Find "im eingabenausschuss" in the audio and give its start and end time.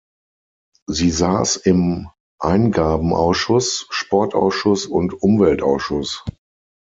1.57-3.85